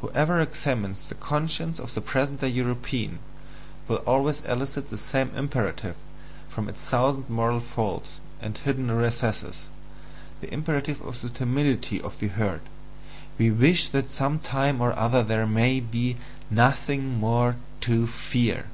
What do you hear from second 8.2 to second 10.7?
and hidden recesses, the